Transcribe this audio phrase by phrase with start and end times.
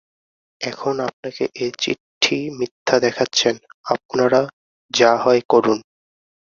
[0.61, 3.63] এখন আপনাকে এ চিঠি মিথ্যা দেখাচ্ছেন–
[3.85, 4.41] আপনরা
[4.91, 5.79] যা হয় করুন।